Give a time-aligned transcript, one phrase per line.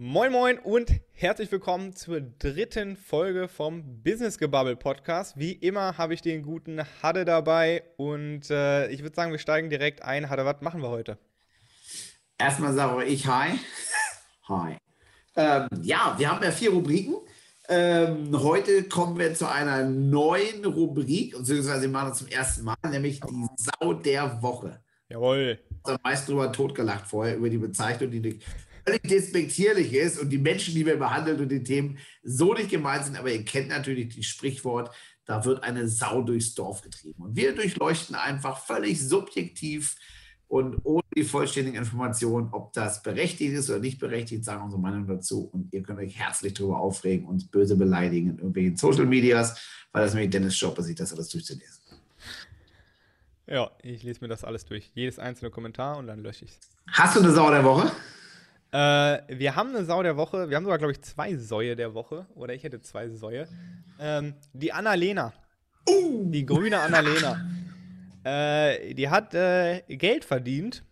[0.00, 5.36] Moin Moin und herzlich willkommen zur dritten Folge vom Business Gebubble Podcast.
[5.36, 9.70] Wie immer habe ich den guten Hadde dabei und äh, ich würde sagen, wir steigen
[9.70, 10.30] direkt ein.
[10.30, 11.18] Hadde, was machen wir heute?
[12.38, 13.58] Erstmal sage ich Hi.
[14.48, 14.76] Hi.
[15.34, 17.16] Ähm, ja, wir haben ja vier Rubriken.
[17.68, 22.76] Ähm, heute kommen wir zu einer neuen Rubrik, beziehungsweise wir machen das zum ersten Mal,
[22.88, 24.80] nämlich die Sau der Woche.
[25.08, 25.58] Jawohl.
[25.70, 28.38] Ich habe meist drüber totgelacht vorher, über die Bezeichnung, die
[28.88, 33.04] völlig despektierlich ist und die Menschen, die wir behandeln und die Themen so nicht gemeint
[33.04, 33.18] sind.
[33.18, 34.94] Aber ihr kennt natürlich das Sprichwort,
[35.26, 37.22] da wird eine Sau durchs Dorf getrieben.
[37.22, 39.96] Und wir durchleuchten einfach völlig subjektiv
[40.46, 45.06] und ohne die vollständigen Informationen, ob das berechtigt ist oder nicht berechtigt, sagen unsere Meinung
[45.06, 45.46] dazu.
[45.52, 49.60] Und ihr könnt euch herzlich darüber aufregen, uns böse beleidigen in irgendwelchen Social Medias,
[49.92, 51.82] weil das nämlich Dennis Job ist, sich das alles durchzulesen.
[53.46, 54.90] Ja, ich lese mir das alles durch.
[54.94, 56.60] Jedes einzelne Kommentar und dann lösche ich es.
[56.92, 57.92] Hast du eine Sau der Woche?
[58.70, 60.50] Äh, wir haben eine Sau der Woche.
[60.50, 62.26] Wir haben sogar, glaube ich, zwei Säue der Woche.
[62.34, 63.48] Oder ich hätte zwei Säue.
[63.98, 65.32] Ähm, die Annalena.
[65.88, 66.30] Uh.
[66.30, 67.44] Die grüne Annalena.
[68.24, 70.82] Äh, die hat äh, Geld verdient.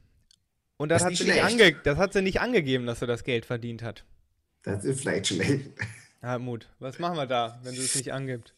[0.78, 3.24] Und das, das hat, sie nicht ange das hat sie nicht angegeben, dass sie das
[3.24, 4.04] Geld verdient hat.
[4.62, 5.70] Das ist vielleicht schlecht.
[6.22, 8.54] Hartmut, was machen wir da, wenn sie es nicht angibt?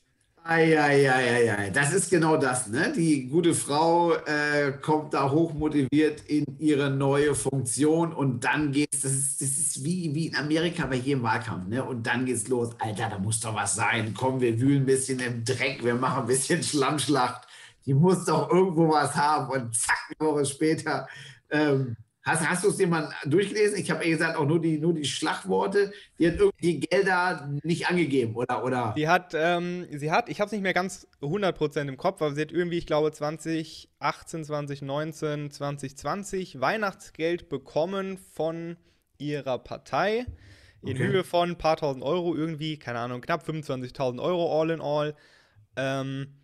[0.50, 2.68] Eieieiei, das ist genau das.
[2.68, 2.94] Ne?
[2.96, 9.12] Die gute Frau äh, kommt da hochmotiviert in ihre neue Funktion und dann geht's, das
[9.12, 11.68] ist, das ist wie, wie in Amerika bei jedem Wahlkampf.
[11.68, 11.84] Ne?
[11.84, 12.70] Und dann geht's los.
[12.78, 14.14] Alter, da muss doch was sein.
[14.14, 17.46] Komm, wir wühlen ein bisschen im Dreck, wir machen ein bisschen Schlammschlacht.
[17.84, 19.50] Die muss doch irgendwo was haben.
[19.50, 21.08] Und zack, eine Woche später
[21.50, 21.94] ähm,
[22.28, 23.78] Hast, hast du es dir mal durchgelesen?
[23.78, 25.92] Ich habe gesagt, auch nur die, nur die Schlagworte.
[26.18, 28.62] Die hat irgendwie Gelder nicht angegeben, oder?
[28.62, 28.94] oder?
[28.96, 32.34] Die hat, ähm, sie hat, ich habe es nicht mehr ganz 100% im Kopf, aber
[32.34, 38.76] sie hat irgendwie, ich glaube, 2018, 2019, 2020 Weihnachtsgeld bekommen von
[39.16, 40.26] ihrer Partei
[40.82, 41.06] in okay.
[41.06, 45.14] Höhe von ein paar tausend Euro, irgendwie, keine Ahnung, knapp 25.000 Euro all in all.
[45.76, 46.37] Ähm,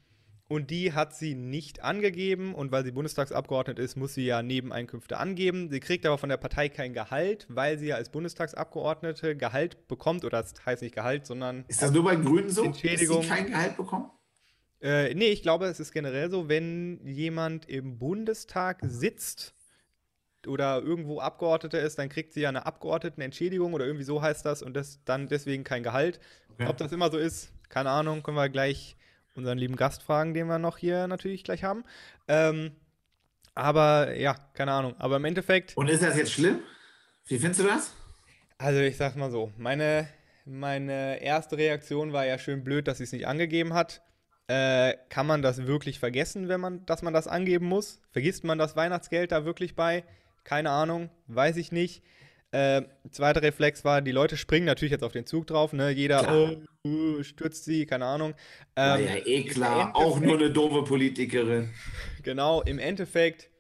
[0.46, 2.54] und die hat sie nicht angegeben.
[2.54, 5.70] Und weil sie Bundestagsabgeordnet ist, muss sie ja Nebeneinkünfte angeben.
[5.70, 10.24] Sie kriegt aber von der Partei kein Gehalt, weil sie ja als Bundestagsabgeordnete Gehalt bekommt.
[10.24, 11.64] Oder das heißt nicht Gehalt, sondern.
[11.68, 12.64] Ist das nur bei Grünen so?
[12.64, 13.18] Entschädigung.
[13.18, 14.10] Dass sie kein Gehalt bekommen?
[14.82, 19.54] Äh, nee, ich glaube, es ist generell so, wenn jemand im Bundestag sitzt
[20.46, 24.62] oder irgendwo Abgeordneter ist, dann kriegt sie ja eine Abgeordnetenentschädigung oder irgendwie so heißt das
[24.62, 26.20] und das dann deswegen kein Gehalt.
[26.52, 26.66] Okay.
[26.68, 28.98] Ob das immer so ist, keine Ahnung, können wir gleich
[29.34, 31.84] unseren lieben Gast fragen, den wir noch hier natürlich gleich haben.
[32.28, 32.72] Ähm,
[33.54, 34.94] aber ja, keine Ahnung.
[34.98, 35.76] Aber im Endeffekt.
[35.76, 36.60] Und ist das jetzt schlimm?
[37.26, 37.94] Wie findest du das?
[38.58, 40.08] Also ich sag mal so, meine,
[40.44, 44.02] meine erste Reaktion war ja schön blöd, dass sie es nicht angegeben hat.
[44.46, 48.00] Äh, kann man das wirklich vergessen, wenn man, dass man das angeben muss?
[48.10, 50.04] Vergisst man das Weihnachtsgeld da wirklich bei?
[50.44, 52.02] Keine Ahnung, weiß ich nicht.
[52.54, 55.90] Äh, zweiter Reflex war, die Leute springen natürlich jetzt auf den Zug drauf, ne?
[55.90, 58.34] Jeder oh, oh, stürzt sie, keine Ahnung.
[58.76, 61.70] Ähm, ja, eh klar, auch nur eine doofe Politikerin.
[62.22, 63.50] Genau, im Endeffekt,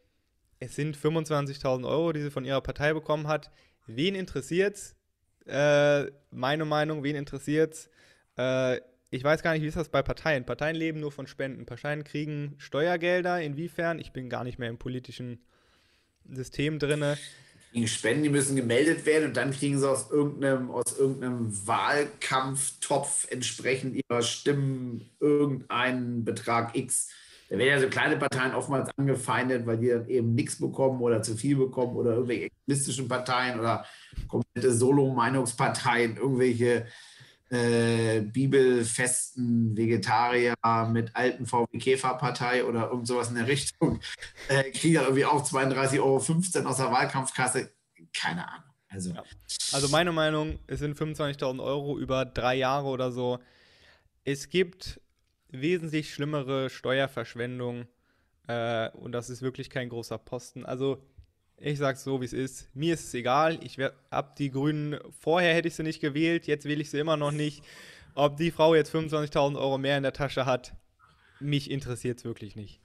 [0.60, 3.50] es sind 25.000 Euro, die sie von ihrer Partei bekommen hat.
[3.88, 4.94] Wen interessiert's?
[5.44, 7.90] Äh, meine Meinung, wen interessiert's?
[8.38, 8.76] Äh,
[9.10, 10.46] ich weiß gar nicht, wie ist das bei Parteien?
[10.46, 11.66] Parteien leben nur von Spenden.
[11.66, 13.42] Parteien kriegen Steuergelder.
[13.42, 13.98] Inwiefern?
[13.98, 15.44] Ich bin gar nicht mehr im politischen
[16.30, 17.18] System drinne
[17.74, 23.26] kriegen Spenden, die müssen gemeldet werden und dann kriegen sie aus irgendeinem, aus irgendeinem Wahlkampftopf
[23.30, 27.08] entsprechend ihrer Stimmen irgendeinen Betrag X.
[27.50, 31.20] Da werden ja so kleine Parteien oftmals angefeindet, weil die dann eben nichts bekommen oder
[31.22, 33.84] zu viel bekommen oder irgendwelche extremistischen Parteien oder
[34.28, 36.86] komplette Solo-Meinungsparteien, irgendwelche
[37.50, 40.54] äh, bibelfesten Vegetarier
[40.90, 44.00] mit alten VW Käferpartei oder irgend sowas in der Richtung,
[44.48, 46.16] äh, kriegen dann irgendwie auch 32,15 Euro
[46.68, 47.70] aus der Wahlkampfkasse.
[48.12, 48.64] Keine Ahnung.
[48.88, 49.24] Also, ja.
[49.72, 53.40] also meine Meinung, es sind 25.000 Euro über drei Jahre oder so.
[54.24, 55.00] Es gibt
[55.48, 57.86] wesentlich schlimmere Steuerverschwendung
[58.46, 60.64] äh, und das ist wirklich kein großer Posten.
[60.64, 61.02] Also
[61.58, 62.68] ich sag's so, wie es ist.
[62.74, 63.58] Mir ist es egal.
[63.62, 63.78] Ich
[64.10, 67.32] hab die Grünen, vorher hätte ich sie nicht gewählt, jetzt wähle ich sie immer noch
[67.32, 67.62] nicht.
[68.14, 70.74] Ob die Frau jetzt 25.000 Euro mehr in der Tasche hat,
[71.40, 72.80] mich interessiert es wirklich nicht.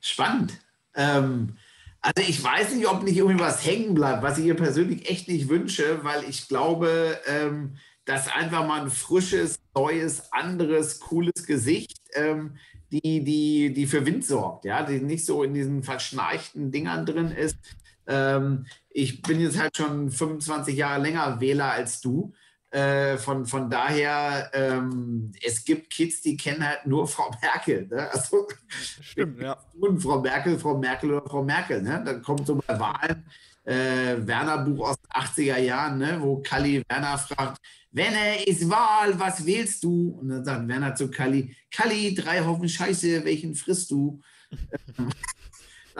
[0.00, 0.58] Spannend.
[0.94, 1.56] Ähm,
[2.00, 5.28] also ich weiß nicht, ob nicht irgendwie was hängen bleibt, was ich ihr persönlich echt
[5.28, 11.98] nicht wünsche, weil ich glaube, ähm, dass einfach mal ein frisches, neues, anderes, cooles Gesicht,
[12.14, 12.56] ähm,
[12.90, 17.30] die, die, die für Wind sorgt, ja, die nicht so in diesen verschnarchten Dingern drin
[17.30, 17.56] ist,
[18.10, 22.32] ähm, ich bin jetzt halt schon 25 Jahre länger Wähler als du.
[22.70, 27.86] Äh, von, von daher, ähm, es gibt Kids, die kennen halt nur Frau Merkel.
[27.88, 28.10] Ne?
[28.12, 29.56] Also, Stimmt, ja.
[29.80, 31.82] Und Frau Merkel, Frau Merkel oder Frau Merkel.
[31.82, 32.02] Ne?
[32.04, 33.24] Dann kommt so bei Wahlen
[33.64, 37.60] äh, Werner-Buch aus den 80er Jahren, ne, wo Kalli Werner fragt,
[37.92, 40.18] Werner, ist Wahl, was wählst du?
[40.20, 44.20] Und dann sagt Werner zu Kalli, Kalli, drei Haufen Scheiße, welchen frisst du?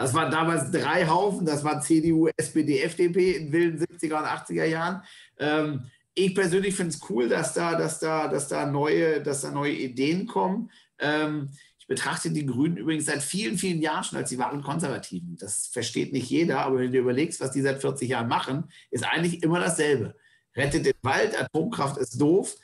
[0.01, 4.65] Das waren damals drei Haufen, das war CDU, SPD, FDP in wilden 70er und 80er
[4.65, 5.03] Jahren.
[5.37, 9.51] Ähm, ich persönlich finde es cool, dass da, dass, da, dass, da neue, dass da
[9.51, 10.71] neue Ideen kommen.
[10.97, 15.37] Ähm, ich betrachte die Grünen übrigens seit vielen, vielen Jahren schon als die wahren Konservativen.
[15.39, 18.71] Das versteht nicht jeder, aber wenn du dir überlegst, was die seit 40 Jahren machen,
[18.89, 20.15] ist eigentlich immer dasselbe.
[20.55, 22.55] Rettet den Wald, Atomkraft ist doof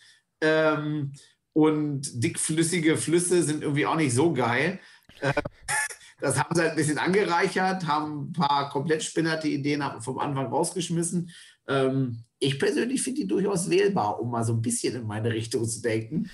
[0.41, 1.13] ähm,
[1.53, 4.79] und dickflüssige Flüsse sind irgendwie auch nicht so geil.
[5.21, 5.33] Äh,
[6.19, 10.47] das haben sie halt ein bisschen angereichert, haben ein paar komplett spinnerte Ideen vom Anfang
[10.47, 11.31] rausgeschmissen.
[11.67, 15.65] Ähm, ich persönlich finde die durchaus wählbar, um mal so ein bisschen in meine Richtung
[15.65, 16.29] zu denken.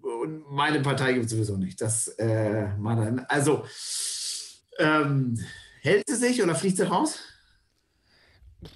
[0.00, 1.80] Und meine Partei gibt es sowieso nicht.
[1.80, 2.68] Das, äh,
[3.28, 3.64] also,
[4.78, 5.38] ähm,
[5.80, 7.18] hält sie sich oder fliegt sie raus?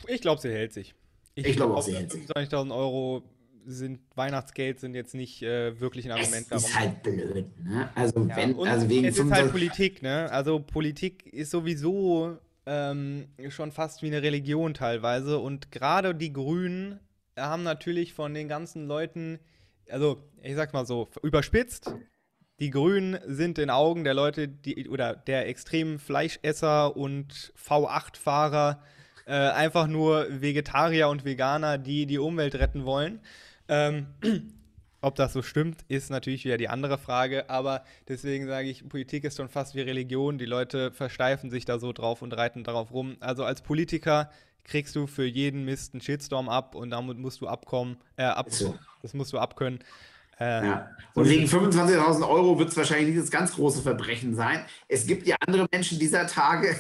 [0.06, 0.94] Ich glaube, sie hält sich.
[1.34, 2.24] Ich, ich glaube auch, sie hält sich.
[2.26, 3.22] 25.000 Euro
[3.66, 6.64] sind Weihnachtsgeld sind jetzt nicht äh, wirklich ein Argument es darum.
[6.64, 7.88] Ist halt blöd, ne?
[7.94, 10.30] Also ja, wenn, also wegen es ist halt Politik, ne?
[10.30, 17.00] Also Politik ist sowieso ähm, schon fast wie eine Religion teilweise und gerade die Grünen
[17.36, 19.38] haben natürlich von den ganzen Leuten,
[19.88, 21.94] also ich sag's mal so überspitzt,
[22.60, 28.82] die Grünen sind in Augen der Leute, die oder der extremen Fleischesser und V8-Fahrer
[29.26, 33.20] äh, einfach nur Vegetarier und Veganer, die die Umwelt retten wollen.
[33.68, 34.06] Ähm,
[35.00, 37.50] ob das so stimmt, ist natürlich wieder die andere Frage.
[37.50, 40.38] Aber deswegen sage ich, Politik ist schon fast wie Religion.
[40.38, 43.16] Die Leute versteifen sich da so drauf und reiten darauf rum.
[43.20, 44.30] Also als Politiker
[44.64, 48.50] kriegst du für jeden Mist einen Shitstorm ab und damit musst du abkommen, äh, ab,
[48.50, 48.78] so.
[49.02, 49.80] das musst du abkönnen.
[50.38, 50.90] Äh, ja.
[51.14, 54.64] Und wegen 25.000 Euro wird es wahrscheinlich nicht das ganz große Verbrechen sein.
[54.88, 56.76] Es gibt ja andere Menschen dieser Tage,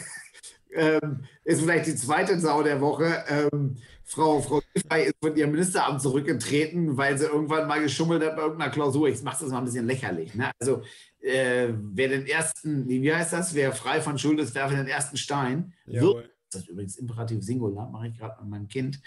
[0.74, 3.24] ähm, ist vielleicht die zweite Sau der Woche.
[3.28, 8.36] Ähm, Frau, Frau Giffey ist von ihrem Ministeramt zurückgetreten, weil sie irgendwann mal geschummelt hat
[8.36, 9.08] bei irgendeiner Klausur.
[9.08, 10.34] Ich mache das mal ein bisschen lächerlich.
[10.34, 10.50] Ne?
[10.60, 10.82] Also,
[11.20, 13.54] äh, wer den ersten, wie heißt das?
[13.54, 15.72] Wer frei von Schuld ist, werfe den ersten Stein.
[15.86, 19.00] Wird, das ist übrigens Imperativ Singular, mache ich gerade an meinem Kind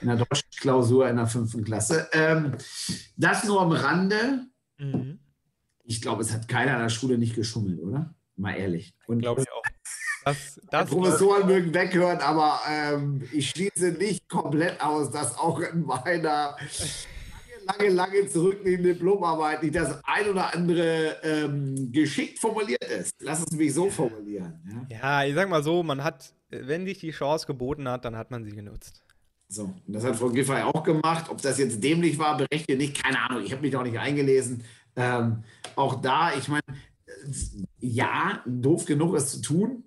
[0.00, 2.08] in der deutschen Klausur in der fünften Klasse.
[2.12, 2.52] Ähm,
[3.16, 4.46] das nur am Rande.
[4.78, 5.18] Mhm.
[5.84, 8.14] Ich glaube, es hat keiner an der Schule nicht geschummelt, oder?
[8.36, 8.94] Mal ehrlich.
[9.06, 9.62] Und glaube ich auch.
[10.26, 15.86] Das, das Professoren mögen weghören, aber ähm, ich schließe nicht komplett aus, dass auch in
[15.86, 16.56] meiner
[17.64, 23.14] lange, lange zurückliegenden Diplomarbeit nicht das ein oder andere ähm, geschickt formuliert ist.
[23.20, 24.88] Lass es mich so formulieren.
[24.90, 24.98] Ja?
[24.98, 28.32] ja, ich sag mal so, man hat, wenn sich die Chance geboten hat, dann hat
[28.32, 29.04] man sie genutzt.
[29.46, 31.26] So, und das hat Frau Giffey auch gemacht.
[31.30, 33.44] Ob das jetzt dämlich war, berechtigt nicht, keine Ahnung.
[33.44, 34.64] Ich habe mich auch nicht eingelesen.
[34.96, 35.44] Ähm,
[35.76, 36.62] auch da, ich meine,
[37.78, 39.84] ja, doof genug, es zu tun.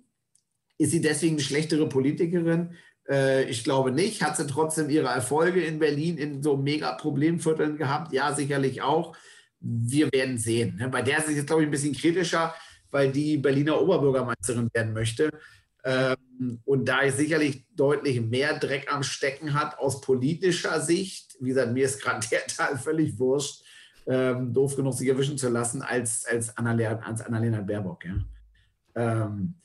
[0.80, 2.70] Ist sie deswegen eine schlechtere Politikerin?
[3.06, 4.22] Äh, ich glaube nicht.
[4.22, 8.14] Hat sie trotzdem ihre Erfolge in Berlin in so mega Problemvierteln gehabt?
[8.14, 9.14] Ja, sicherlich auch.
[9.60, 10.76] Wir werden sehen.
[10.76, 10.88] Ne?
[10.88, 12.54] Bei der ist es jetzt, glaube ich, ein bisschen kritischer,
[12.90, 15.30] weil die Berliner Oberbürgermeisterin werden möchte.
[15.84, 21.50] Ähm, und da ich sicherlich deutlich mehr Dreck am Stecken hat aus politischer Sicht, wie
[21.50, 23.64] gesagt, mir ist gerade der Teil völlig wurscht,
[24.06, 28.02] ähm, doof genug sich erwischen zu lassen, als, als, Annalena, als Annalena Baerbock.
[28.06, 28.14] Ja.
[28.94, 29.56] Ähm,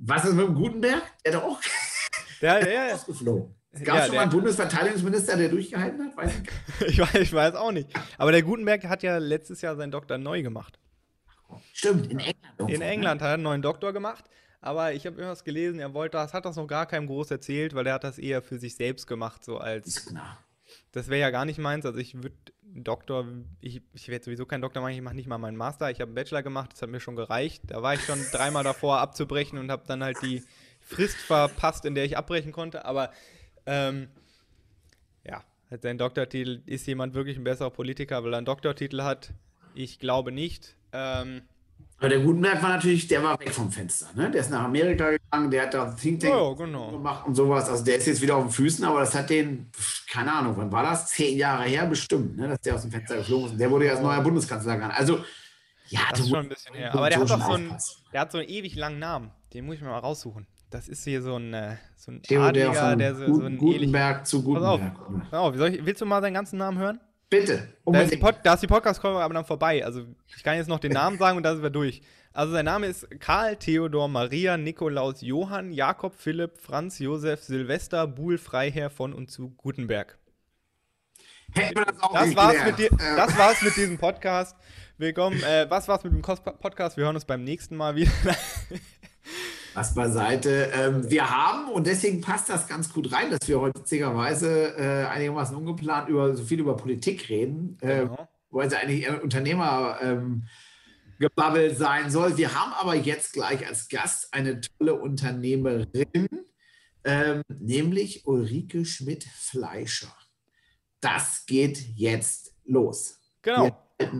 [0.00, 1.02] was ist mit dem Gutenberg?
[1.24, 1.60] Der hat auch
[2.40, 3.54] der, der, ausgeflogen.
[3.72, 6.16] Es gab ja, schon mal einen Bundesverteidigungsminister, der durchgehalten hat?
[6.16, 6.32] Weiß
[6.80, 7.88] ich, ich, weiß, ich weiß auch nicht.
[8.18, 10.78] Aber der Gutenberg hat ja letztes Jahr seinen Doktor neu gemacht.
[11.72, 12.70] Stimmt, in England.
[12.70, 12.80] In?
[12.80, 14.24] England hat er einen neuen Doktor gemacht.
[14.60, 17.74] Aber ich habe irgendwas gelesen, er wollte das, hat das noch gar keinem groß erzählt,
[17.74, 20.12] weil er hat das eher für sich selbst gemacht, so als.
[20.92, 21.86] Das wäre ja gar nicht meins.
[21.86, 22.36] Also ich würde
[22.74, 23.26] Doktor,
[23.60, 25.90] ich, ich werde sowieso kein Doktor machen, ich mache nicht mal meinen Master.
[25.90, 27.62] Ich habe einen Bachelor gemacht, das hat mir schon gereicht.
[27.66, 30.42] Da war ich schon dreimal davor abzubrechen und habe dann halt die
[30.80, 32.84] Frist verpasst, in der ich abbrechen konnte.
[32.84, 33.10] Aber
[33.66, 34.08] ähm,
[35.26, 35.42] ja,
[35.82, 39.32] sein Doktortitel ist jemand wirklich ein besserer Politiker, weil er einen Doktortitel hat.
[39.74, 40.76] Ich glaube nicht.
[40.92, 41.42] Ähm,
[42.00, 44.06] aber der Gutenberg war natürlich, der war weg vom Fenster.
[44.14, 44.30] Ne?
[44.30, 46.92] Der ist nach Amerika gegangen, der hat da Think Tank oh, genau.
[46.92, 47.68] gemacht und sowas.
[47.68, 49.70] Also der ist jetzt wieder auf den Füßen, aber das hat den,
[50.10, 51.08] keine Ahnung, wann war das?
[51.08, 52.48] Zehn Jahre her bestimmt, ne?
[52.48, 53.52] dass der aus dem Fenster geflogen ist.
[53.52, 54.94] Und der wurde ja als neuer Bundeskanzler gegangen.
[54.96, 55.22] Also,
[55.88, 56.94] ja, das ist schon ein bisschen her.
[56.94, 57.76] Aber der hat doch so einen,
[58.14, 59.30] der hat so einen ewig langen Namen.
[59.52, 60.46] Den muss ich mir mal raussuchen.
[60.70, 64.42] Das ist hier so ein, äh, so ein Adliger, der so, so ein Gutenberg zu
[64.42, 64.94] Gutenberg.
[64.94, 67.00] Pass auf, pass auf willst du mal seinen ganzen Namen hören?
[67.30, 67.68] Bitte.
[67.86, 69.84] Da ist die, Pod, die Podcast-Cover aber dann vorbei.
[69.84, 70.04] Also
[70.36, 72.02] ich kann jetzt noch den Namen sagen und da sind wir durch.
[72.32, 78.36] Also sein Name ist Karl Theodor Maria Nikolaus Johann Jakob Philipp Franz Josef Silvester Buhl
[78.36, 80.18] Freiherr von und zu Gutenberg.
[81.54, 84.56] Hätten wir das auch das war's, mit dir, das war's mit diesem Podcast.
[84.98, 85.42] Willkommen.
[85.42, 86.96] Äh, was war's mit dem Podcast?
[86.96, 88.12] Wir hören uns beim nächsten Mal wieder.
[89.74, 90.70] Was beiseite.
[90.74, 95.06] Ähm, wir haben, und deswegen passt das ganz gut rein, dass wir heute witzigerweise äh,
[95.06, 98.28] einigermaßen ungeplant über so viel über Politik reden, äh, genau.
[98.50, 100.44] weil es eigentlich eher Unternehmer ähm,
[101.20, 102.36] gebabbelt sein soll.
[102.36, 106.28] Wir haben aber jetzt gleich als Gast eine tolle Unternehmerin,
[107.04, 110.12] ähm, nämlich Ulrike Schmidt-Fleischer.
[111.00, 113.20] Das geht jetzt los.
[113.42, 113.70] Genau.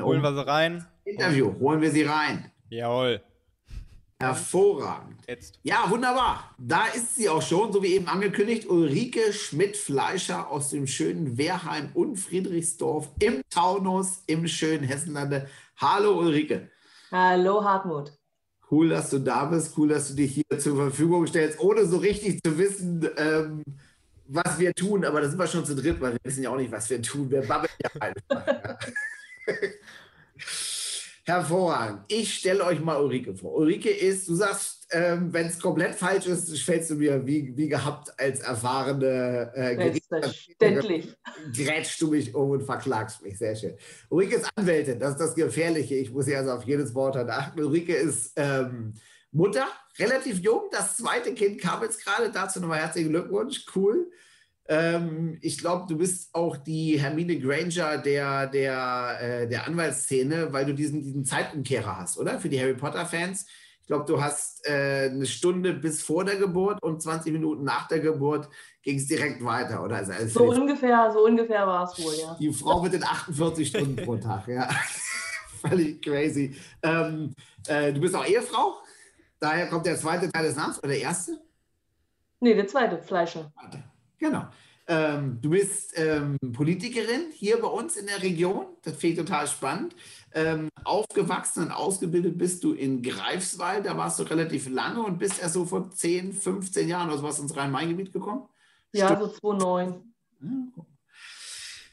[0.01, 0.87] Holen wir sie rein.
[1.05, 2.53] Interview, holen wir sie rein.
[2.69, 3.21] Jawohl.
[4.21, 5.17] Hervorragend.
[5.27, 5.59] Jetzt.
[5.63, 6.55] Ja, wunderbar.
[6.59, 11.89] Da ist sie auch schon, so wie eben angekündigt, Ulrike Schmidt-Fleischer aus dem schönen Wehrheim
[11.95, 15.49] und Friedrichsdorf im Taunus im schönen Hessenlande.
[15.79, 16.69] Hallo Ulrike.
[17.11, 18.13] Hallo Hartmut.
[18.71, 19.73] Cool, dass du da bist.
[19.79, 23.63] Cool, dass du dich hier zur Verfügung stellst, ohne so richtig zu wissen, ähm,
[24.27, 25.07] was wir tun.
[25.07, 27.01] Aber da sind wir schon zu dritt, weil wir wissen ja auch nicht, was wir
[27.01, 27.31] tun.
[27.31, 28.79] Wir babbeln ja einfach.
[31.25, 32.01] Hervorragend.
[32.09, 33.55] Ich stelle euch mal Ulrike vor.
[33.55, 37.69] Ulrike ist, du sagst, ähm, wenn es komplett falsch ist, stellst du mir wie, wie
[37.69, 41.15] gehabt als erfahrene äh, Selbstverständlich.
[41.55, 43.39] Grätschst du mich um und verklagst mich.
[43.39, 43.75] Sehr schön.
[44.09, 45.95] Ulrike ist Anwältin, das ist das Gefährliche.
[45.97, 47.61] Ich muss ja also auf jedes Wort achten.
[47.61, 48.95] Ulrike ist ähm,
[49.33, 49.67] Mutter,
[49.99, 50.63] relativ jung.
[50.73, 52.31] Das zweite Kind kam jetzt gerade.
[52.33, 53.65] Dazu nochmal herzlichen Glückwunsch.
[53.75, 54.11] Cool.
[54.71, 60.65] Ähm, ich glaube, du bist auch die Hermine Granger der, der, äh, der Anwaltsszene, weil
[60.65, 62.39] du diesen, diesen Zeitumkehrer hast, oder?
[62.39, 63.47] Für die Harry Potter-Fans.
[63.81, 67.89] Ich glaube, du hast äh, eine Stunde bis vor der Geburt und 20 Minuten nach
[67.89, 68.49] der Geburt
[68.83, 69.97] ging es direkt weiter, oder?
[69.97, 72.37] Also, also so ungefähr, so ungefähr war es wohl, ja.
[72.39, 74.69] Die Frau mit den 48 Stunden pro Tag, ja.
[75.69, 76.55] Völlig crazy.
[76.85, 77.35] Ähm,
[77.67, 78.77] äh, du bist auch Ehefrau?
[79.41, 81.41] Daher kommt der zweite Teil des Namens oder der erste?
[82.39, 83.53] Nee, der zweite, Fleischer.
[84.21, 84.47] Genau.
[84.87, 88.67] Ähm, du bist ähm, Politikerin hier bei uns in der Region.
[88.83, 89.95] Das finde ich total spannend.
[90.33, 93.87] Ähm, aufgewachsen und ausgebildet bist du in Greifswald.
[93.87, 97.39] Da warst du relativ lange und bist erst so vor 10, 15 Jahren oder sowas
[97.39, 98.49] ins Rhein-Main-Gebiet gekommen.
[98.93, 99.23] Ja, Stimmt.
[99.23, 100.03] so 2009.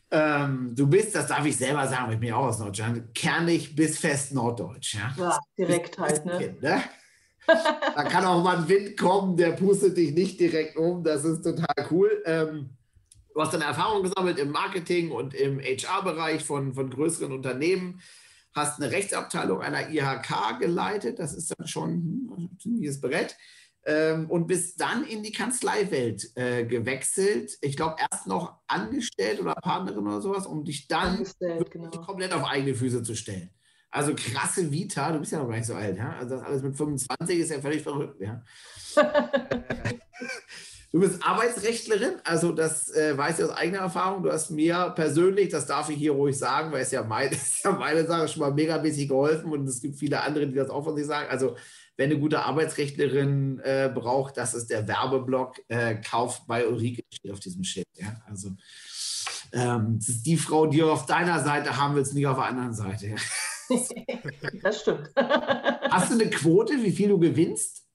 [0.09, 3.99] Ähm, du bist, das darf ich selber sagen, ich bin auch aus Norddeutschland, kernig bis
[3.99, 4.95] fest Norddeutsch.
[4.95, 6.25] Ja, ja direkt halt.
[6.25, 6.37] Ne?
[6.37, 6.83] Kind, ne?
[7.47, 11.03] Da kann auch mal ein Wind kommen, der pustet dich nicht direkt um.
[11.03, 12.21] Das ist total cool.
[12.25, 12.69] Ähm,
[13.33, 18.01] du hast deine Erfahrung gesammelt im Marketing und im HR-Bereich von, von größeren Unternehmen.
[18.53, 21.19] Hast eine Rechtsabteilung einer IHK geleitet.
[21.19, 21.91] Das ist dann schon
[22.37, 23.35] ein ziemliches Brett.
[23.85, 27.57] Ähm, und bist dann in die Kanzleiwelt äh, gewechselt.
[27.61, 31.25] Ich glaube, erst noch angestellt oder Partnerin oder sowas, um dich dann
[31.69, 31.89] genau.
[31.91, 33.49] komplett auf eigene Füße zu stellen.
[33.97, 36.15] Also krasse Vita, du bist ja noch gar nicht so alt, ja?
[36.19, 38.43] Also das alles mit 25 ist ja völlig verrückt, ja.
[40.91, 44.21] du bist Arbeitsrechtlerin, also das äh, weiß ich aus eigener Erfahrung.
[44.21, 47.63] Du hast mir persönlich, das darf ich hier ruhig sagen, weil es ja, mein, ist
[47.63, 50.83] ja meine Sache schon mal megamäßig geholfen und es gibt viele andere, die das auch
[50.83, 51.27] von sich sagen.
[51.31, 51.55] Also
[51.95, 57.31] wenn eine gute Arbeitsrechtlerin äh, braucht, das ist der Werbeblock, äh, Kauf bei Ulrike steht
[57.31, 57.87] auf diesem Schild.
[57.95, 58.21] Ja?
[58.27, 58.51] Also
[59.53, 62.45] ähm, das ist die Frau, die du auf deiner Seite haben willst, nicht auf der
[62.45, 63.15] anderen Seite.
[64.63, 65.09] das stimmt.
[65.15, 67.87] Hast du eine Quote, wie viel du gewinnst?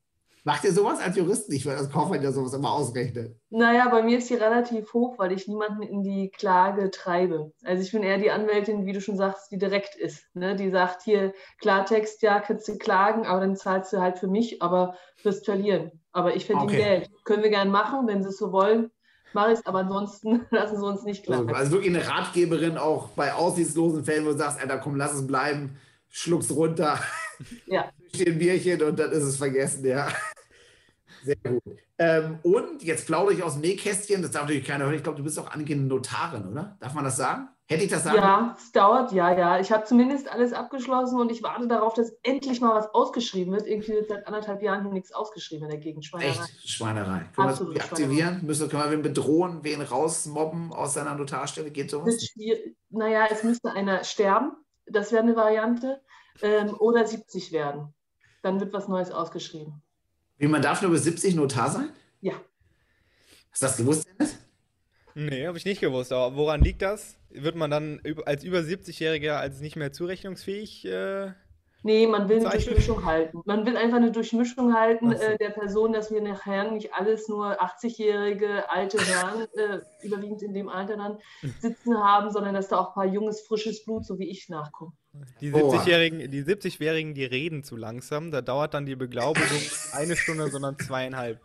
[0.44, 3.36] Macht ihr sowas als Jurist nicht, weil das Kaufmann ja sowas immer ausrechnet?
[3.50, 7.52] Naja, bei mir ist die relativ hoch, weil ich niemanden in die Klage treibe.
[7.62, 10.24] Also ich bin eher die Anwältin, wie du schon sagst, die direkt ist.
[10.34, 10.56] Ne?
[10.56, 14.60] Die sagt hier Klartext, ja, kannst du klagen, aber dann zahlst du halt für mich,
[14.62, 15.92] aber wirst verlieren.
[16.10, 16.76] Aber ich verdiene okay.
[16.76, 17.10] Geld.
[17.24, 18.90] Können wir gerne machen, wenn sie es so wollen
[19.34, 21.46] mache ich es, aber ansonsten lassen sie uns nicht klar.
[21.54, 25.26] Also, wirklich eine Ratgeberin auch bei aussichtslosen Fällen, wo du sagst, Alter, komm, lass es
[25.26, 25.76] bleiben,
[26.08, 26.98] schluck's runter,
[27.66, 27.90] ja.
[28.26, 30.08] ein Bierchen und dann ist es vergessen, ja.
[31.22, 31.62] Sehr gut.
[31.98, 34.94] Ähm, und jetzt plaudere ich aus dem Nähkästchen, das darf natürlich keiner hören.
[34.94, 36.76] Ich glaube, du bist auch angehende Notarin, oder?
[36.80, 37.48] Darf man das sagen?
[37.66, 38.18] Hätte ich das sagen?
[38.18, 39.60] Ja, es dauert, ja, ja.
[39.60, 43.66] Ich habe zumindest alles abgeschlossen und ich warte darauf, dass endlich mal was ausgeschrieben wird.
[43.66, 46.04] Irgendwie wird seit anderthalb Jahren hier nichts ausgeschrieben in der Gegend.
[46.04, 46.28] Schweinerei.
[46.28, 46.68] Echt?
[46.68, 47.30] Schweinerei.
[47.34, 48.40] Können Absolut wir das aktivieren?
[48.44, 51.70] Müssen, können wir wen bedrohen, wen rausmobben aus seiner Notarstelle?
[51.70, 52.34] Geht sowas?
[52.90, 54.52] Naja, es müsste einer sterben.
[54.86, 56.02] Das wäre eine Variante.
[56.42, 57.94] Ähm, oder 70 werden.
[58.42, 59.82] Dann wird was Neues ausgeschrieben.
[60.42, 61.90] Wie, man darf nur bis 70 Notar sein?
[62.20, 62.32] Ja.
[63.52, 64.36] Hast du das gewusst, Dennis?
[65.14, 66.12] Nee, habe ich nicht gewusst.
[66.12, 67.16] Aber woran liegt das?
[67.30, 70.84] Wird man dann als über 70-Jähriger als nicht mehr zurechnungsfähig?
[70.84, 71.30] Äh,
[71.82, 73.42] nee, man will eine Durchmischung halten.
[73.44, 77.60] Man will einfach eine Durchmischung halten äh, der Person, dass wir nachher nicht alles nur
[77.62, 81.18] 80-jährige alte Herren, äh, überwiegend in dem Alter dann,
[81.60, 84.94] sitzen haben, sondern dass da auch ein paar junges, frisches Blut, so wie ich, nachkommt.
[85.40, 88.30] Die 70-Jährigen, die 70-Jährigen, die reden zu langsam.
[88.30, 89.60] Da dauert dann die Beglaubigung
[89.92, 91.40] eine Stunde, sondern zweieinhalb.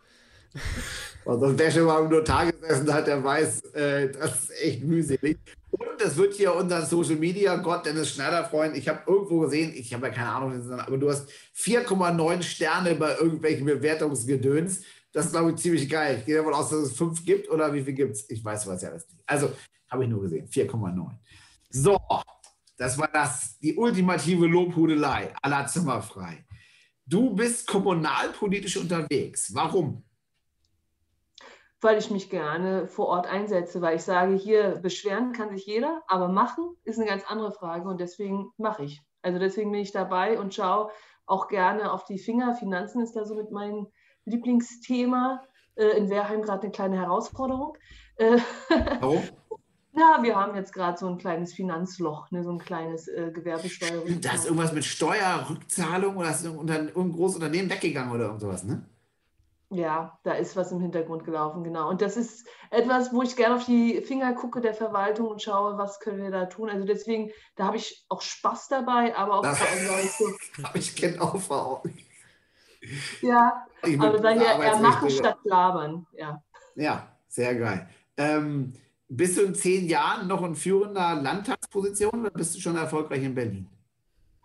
[1.25, 5.38] Und wer schon mal im Notar gesessen hat, der weiß, äh, das ist echt mühselig.
[5.72, 8.77] Und es wird hier unser Social Media Gott, Dennis Schneider, Freund.
[8.77, 13.18] Ich habe irgendwo gesehen, ich habe ja keine Ahnung, aber du hast 4,9 Sterne bei
[13.18, 14.84] irgendwelchen Bewertungsgedöns.
[15.12, 16.18] Das ist, glaube ich, ziemlich geil.
[16.20, 18.30] Ich gehe davon aus, dass es fünf gibt oder wie viel gibt es?
[18.30, 19.22] Ich weiß was ja alles nicht.
[19.25, 19.51] Also,
[19.89, 20.48] habe ich nur gesehen.
[20.48, 21.10] 4,9.
[21.70, 22.00] So,
[22.77, 26.46] das war das, die ultimative Lobhudelei aller Zimmerfrei.
[27.06, 29.54] Du bist kommunalpolitisch unterwegs.
[29.54, 30.04] Warum?
[31.81, 36.01] Weil ich mich gerne vor Ort einsetze, weil ich sage, hier beschweren kann sich jeder,
[36.07, 39.01] aber machen ist eine ganz andere Frage und deswegen mache ich.
[39.22, 40.89] Also deswegen bin ich dabei und schaue
[41.27, 42.55] auch gerne auf die Finger.
[42.55, 43.88] Finanzen ist da so mit meinem
[44.25, 45.43] Lieblingsthema.
[45.77, 47.77] Äh, in Wehrheim gerade eine kleine Herausforderung.
[48.15, 48.39] Äh,
[49.00, 49.24] Warum?
[49.93, 54.22] Ja, wir haben jetzt gerade so ein kleines Finanzloch, ne, so ein kleines äh, Gewerbesteuerung.
[54.22, 58.86] Da ist irgendwas mit Steuerrückzahlung oder ist ein, ein großes Unternehmen weggegangen oder irgendwas, ne?
[59.69, 61.89] Ja, da ist was im Hintergrund gelaufen, genau.
[61.89, 65.77] Und das ist etwas, wo ich gerne auf die Finger gucke der Verwaltung und schaue,
[65.77, 66.69] was können wir da tun.
[66.69, 69.59] Also deswegen, da habe ich auch Spaß dabei, aber auch das,
[70.17, 70.25] so.
[70.74, 71.83] ich kenne auch Frau.
[73.21, 76.41] Ja, aber daher eher machen statt labern, ja.
[76.75, 77.89] Ja, sehr geil.
[78.15, 78.74] Ähm,
[79.09, 83.36] bist du in zehn Jahren noch in führender Landtagsposition oder bist du schon erfolgreich in
[83.36, 83.67] Berlin?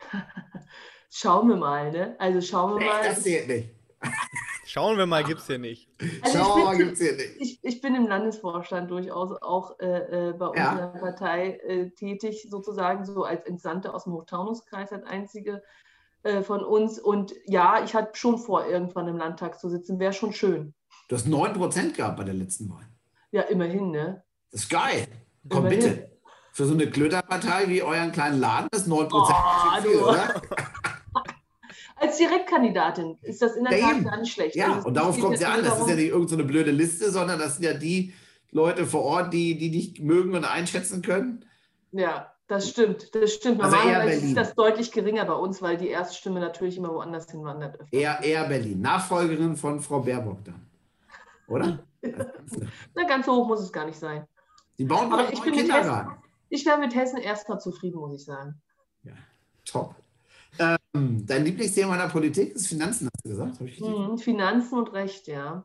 [1.10, 2.16] schauen wir mal, ne?
[2.18, 3.04] Also schauen wir nee, mal.
[3.04, 3.68] Das zählt nicht.
[4.72, 5.86] Schauen wir mal, gibt es hier nicht.
[6.22, 7.36] Also Schauen wir mal, gibt es hier nicht.
[7.38, 10.74] Ich, ich, bin im Landesvorstand durchaus auch äh, äh bei ja.
[10.74, 15.62] der Partei äh, tätig, sozusagen so als Entsandte aus dem Hochtaunuskreis, als einzige
[16.22, 16.98] äh, von uns.
[16.98, 19.98] Und ja, ich hatte schon vor, irgendwann im Landtag zu sitzen.
[19.98, 20.72] Wäre schon schön.
[21.08, 22.88] Du hast 9% gehabt bei der letzten Wahl.
[23.30, 24.24] Ja, immerhin, ne?
[24.52, 25.06] Das ist geil.
[25.50, 25.80] Komm immerhin.
[25.80, 26.12] bitte.
[26.54, 30.40] Für so eine Klöterpartei wie euren kleinen Laden ist 9% oh, viel, oder?
[32.02, 34.56] Als Direktkandidatin ist das in der Tat gar nicht schlecht.
[34.56, 35.62] Ja, also und darauf kommt es ja an.
[35.62, 38.12] Das ist ja nicht irgendeine so blöde Liste, sondern das sind ja die
[38.50, 41.44] Leute vor Ort, die, die dich mögen und einschätzen können.
[41.92, 43.14] Ja, das stimmt.
[43.14, 43.62] Das stimmt.
[43.62, 47.78] Also Normalerweise ist das deutlich geringer bei uns, weil die Erststimme natürlich immer woanders hinwandert.
[47.92, 48.80] Eher, eher Berlin.
[48.80, 50.66] Nachfolgerin von Frau Baerbock dann.
[51.46, 51.78] Oder?
[52.94, 54.26] Na, ganz so hoch muss es gar nicht sein.
[54.76, 56.10] Die bauen Aber ich bin Kindergarten.
[56.10, 58.60] Hessen, ich wäre mit Hessen erstmal zufrieden, muss ich sagen.
[59.04, 59.12] Ja,
[59.64, 59.94] top.
[60.58, 63.60] Ähm, dein Lieblingsthema in der Politik ist Finanzen, hast du gesagt?
[63.60, 65.64] Mhm, Finanzen und Recht, ja.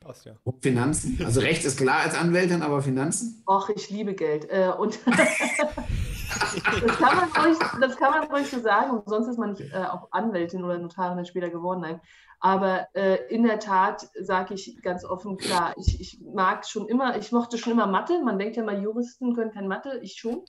[0.00, 0.34] Passt ja.
[0.60, 1.18] Finanzen.
[1.24, 3.42] Also Recht ist klar als Anwältin, aber Finanzen?
[3.46, 4.46] Och, ich liebe Geld.
[4.50, 9.02] Äh, und das, kann man ruhig, das kann man ruhig so sagen.
[9.06, 11.80] Sonst ist man nicht äh, auch Anwältin oder Notarin später geworden.
[11.80, 12.00] Nein.
[12.38, 17.16] Aber äh, in der Tat sage ich ganz offen klar, ich, ich mag schon immer,
[17.16, 18.22] ich mochte schon immer Mathe.
[18.22, 20.42] Man denkt ja mal, Juristen können kein Mathe, ich schon.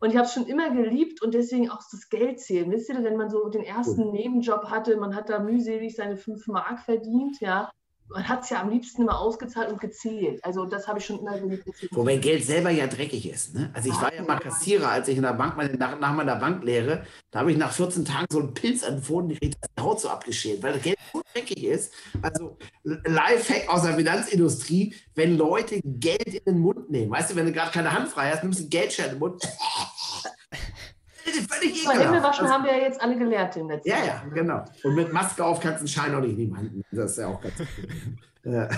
[0.00, 2.70] Und ich habe es schon immer geliebt und deswegen auch das Geld zählen.
[2.70, 6.46] Wisst ihr, wenn man so den ersten Nebenjob hatte, man hat da mühselig seine 5
[6.46, 7.70] Mark verdient, ja,
[8.10, 10.44] man hat es ja am liebsten immer ausgezahlt und gezählt.
[10.44, 11.64] Also das habe ich schon immer geliebt.
[11.92, 13.54] Wobei Geld selber ja dreckig ist.
[13.54, 13.70] Ne?
[13.72, 16.36] Also ich war ja mal Kassierer, als ich in der Bank, meine, nach, nach meiner
[16.36, 20.62] Banklehre, da habe ich nach 14 Tagen so einen Pilz dass die Haut so abgeschält,
[20.62, 21.92] weil das Geld so dreckig ist.
[22.22, 27.10] Also Lifehack aus der Finanzindustrie, wenn Leute Geld in den Mund nehmen.
[27.10, 29.42] Weißt du, wenn du gerade keine Hand frei hast, nimmst du Geldschein in den Mund.
[31.24, 32.04] völlig ekelhaft.
[32.04, 34.64] Hände waschen also, haben wir ja jetzt alle gelernt im letzten Ja, ja, genau.
[34.82, 36.84] Und mit Maske auf kannst du einen Schein auch nicht nehmen.
[36.92, 37.54] Das ist ja auch ganz
[38.44, 38.68] ja.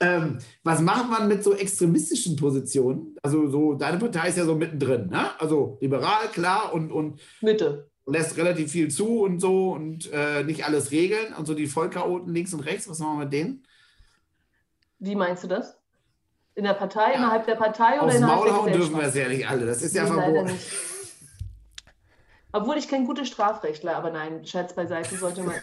[0.00, 3.16] ähm, Was macht man mit so extremistischen Positionen?
[3.22, 5.30] Also so, deine Partei ist ja so mittendrin, ne?
[5.38, 7.90] Also liberal, klar und, und Mitte.
[8.06, 11.34] lässt relativ viel zu und so und äh, nicht alles regeln.
[11.34, 13.64] Und so die Vollchaoten links und rechts, was machen wir mit denen?
[14.98, 15.78] Wie meinst du das?
[16.54, 17.18] In der Partei, ja.
[17.18, 19.66] innerhalb der Partei oder Aufs innerhalb Maul hauen dürfen wir es ja nicht alle.
[19.66, 20.50] Das ist ja verboten.
[22.52, 25.54] Obwohl ich kein guter Strafrechtler, aber nein, Scherz beiseite sollte man,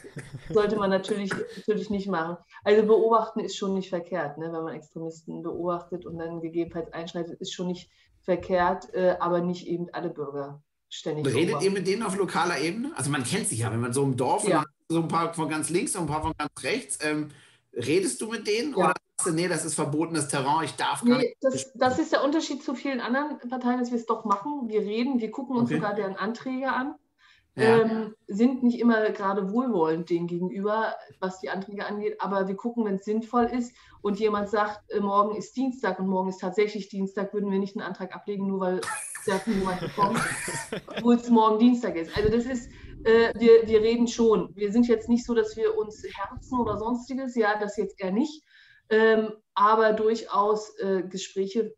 [0.49, 1.31] sollte man natürlich,
[1.67, 2.37] natürlich nicht machen.
[2.63, 4.45] Also beobachten ist schon nicht verkehrt, ne?
[4.51, 7.89] wenn man Extremisten beobachtet und dann gegebenenfalls einschreitet, ist schon nicht
[8.21, 11.25] verkehrt, äh, aber nicht eben alle Bürger ständig.
[11.27, 11.65] Redet beobachten.
[11.65, 12.91] ihr mit denen auf lokaler Ebene?
[12.95, 14.63] Also man kennt sich ja, wenn man so im Dorf, ja.
[14.89, 17.29] so ein paar von ganz links und ein paar von ganz rechts, ähm,
[17.73, 18.77] redest du mit denen ja.
[18.77, 18.93] oder
[19.25, 21.37] nee, das ist verbotenes Terrain, ich darf gar nee, nicht.
[21.41, 24.67] Das, das, ist der Unterschied zu vielen anderen Parteien, dass wir es doch machen.
[24.67, 25.75] Wir reden, wir gucken uns okay.
[25.75, 26.95] sogar deren Anträge an.
[27.55, 27.81] Ja.
[27.81, 32.85] Ähm, sind nicht immer gerade wohlwollend denen gegenüber, was die Anträge angeht, aber wir gucken,
[32.85, 36.87] wenn es sinnvoll ist und jemand sagt, äh, morgen ist Dienstag und morgen ist tatsächlich
[36.87, 38.81] Dienstag, würden wir nicht einen Antrag ablegen, nur weil
[39.23, 40.19] sehr viel jemand kommt,
[41.01, 42.15] wo es morgen Dienstag ist.
[42.15, 42.69] Also das ist,
[43.05, 44.55] äh, wir, wir reden schon.
[44.55, 48.11] Wir sind jetzt nicht so, dass wir uns herzen oder sonstiges, ja, das jetzt eher
[48.11, 48.43] nicht,
[48.89, 51.75] ähm, aber durchaus äh, Gespräche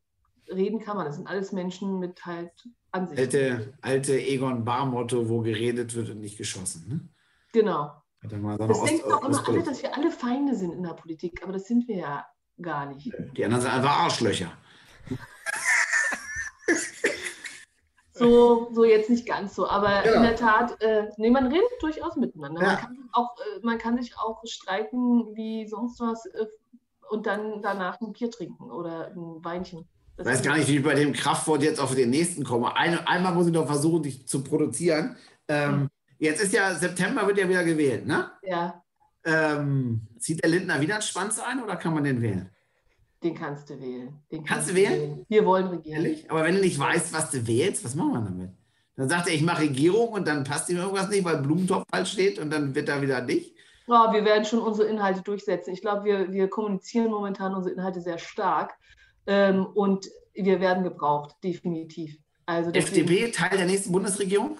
[0.48, 1.06] reden kann man.
[1.06, 2.52] Das sind alles Menschen mit halt
[2.91, 3.19] Ansichten.
[3.19, 6.88] Alte, alte Egon Bar-Motto, wo geredet wird und nicht geschossen.
[6.88, 7.10] Ne?
[7.54, 7.91] Genau.
[8.22, 10.84] Hätte mal so eine Das denken doch immer alle, dass wir alle Feinde sind in
[10.84, 12.26] der Politik, aber das sind wir ja
[12.62, 13.12] gar nicht.
[13.38, 14.52] Die anderen sind einfach Arschlöcher.
[18.19, 20.17] So, so jetzt nicht ganz so, aber Genau.
[20.17, 22.62] in der Tat, äh, nee, man redet durchaus miteinander.
[22.62, 22.67] Ja.
[22.67, 26.45] Man, kann auch, äh, man kann sich auch streiten wie sonst was äh,
[27.10, 29.80] und dann danach ein Bier trinken oder ein Weinchen.
[29.80, 29.86] Ich
[30.17, 32.76] Das weiß gar nicht, wie ich bei dem Kraftwort jetzt auf den nächsten komme.
[32.76, 35.15] Eine, einmal muss ich noch versuchen, dich zu produzieren.
[35.48, 38.30] Ähm, jetzt ist ja September, wird ja wieder gewählt, ne?
[38.43, 38.84] Ja,
[39.26, 42.50] Ähm, zieht der Lindner wieder einen Schwanz ein oder kann man den wählen?
[43.22, 44.13] den kannst du wählen.
[44.32, 45.26] Den Kannst du wählen?
[45.28, 46.06] Wir wollen regieren.
[46.06, 46.32] Ehrlich?
[46.32, 48.52] Aber wenn du nicht weißt, was du wählst, was machen wir damit?
[48.95, 52.13] Dann sagt er, ich mache Regierung und dann passt ihm irgendwas nicht, weil Blumentopf falsch
[52.13, 53.56] steht und dann wird er wieder nicht.
[53.89, 55.73] Ja, wir werden schon unsere Inhalte durchsetzen.
[55.73, 58.73] Ich glaube, wir, wir kommunizieren momentan unsere Inhalte sehr stark
[59.25, 62.17] ähm, und wir werden gebraucht, definitiv.
[62.45, 64.58] Also FDP, Teil der nächsten Bundesregierung?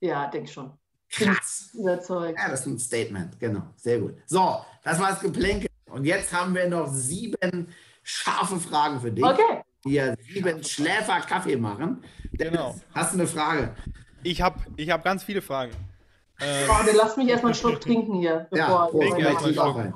[0.00, 0.72] Ja, denke schon.
[1.10, 1.70] Krass.
[1.74, 2.38] überzeugt.
[2.38, 3.62] Ja, das ist ein Statement, genau.
[3.76, 4.14] Sehr gut.
[4.26, 5.68] So, das war das Geplänkel.
[5.90, 7.68] Und jetzt haben wir noch sieben
[8.02, 9.62] scharfe Fragen für dich, Okay.
[9.84, 12.04] die ja sieben Schläfer Kaffee machen.
[12.32, 12.74] Dennis, Genau.
[12.94, 13.74] Hast du eine Frage?
[14.22, 15.72] Ich habe ich hab ganz viele Fragen.
[16.40, 18.48] Ähm, Oh, dann lass mich erstmal einen Schluck trinken hier.
[18.52, 19.76] Ja, Bevor, Prost, tief auch Schluck.
[19.76, 19.94] rein.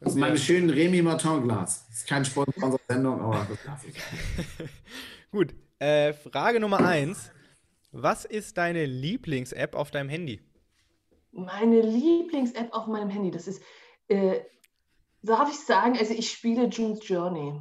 [0.00, 1.86] Das ist meine schönen Remy Martin Glas.
[1.88, 3.94] Das ist kein Sponsor unserer Sendung, aber das darf ich.
[5.30, 5.54] gut.
[5.78, 7.30] Äh, Frage Nummer eins.
[7.92, 10.40] Was ist deine Lieblings-App auf deinem Handy?
[11.30, 13.62] Meine Lieblings-App auf meinem Handy, das ist,
[14.08, 14.40] äh,
[15.22, 17.60] darf ich sagen, also ich spiele June's Journey.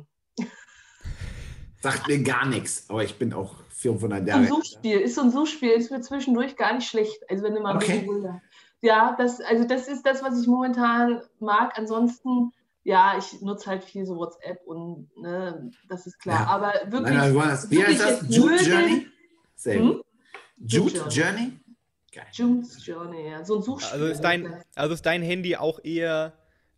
[1.81, 4.45] Sagt mir gar nichts, aber ich bin auch 500 So ein Jahre.
[4.47, 7.29] Suchspiel, ist so ein Suchspiel, ist mir zwischendurch gar nicht schlecht.
[7.29, 8.07] Also wenn du mal Okay.
[8.83, 11.77] Ja, das, also das ist das, was ich momentan mag.
[11.77, 12.51] Ansonsten,
[12.83, 16.41] ja, ich nutze halt viel so WhatsApp und ne, das ist klar.
[16.41, 16.47] Ja.
[16.47, 17.15] Aber wirklich.
[17.15, 17.69] Nein, nein, was?
[17.69, 18.21] Wie heißt das?
[18.27, 19.07] Jude Journey?
[19.63, 20.01] Hm?
[20.57, 21.59] Jude Jude Journey?
[22.11, 22.25] Geil.
[22.33, 23.45] June's Journey, ja.
[23.45, 23.93] So ein Suchspiel.
[23.93, 26.33] Also ist dein, also ist dein Handy auch eher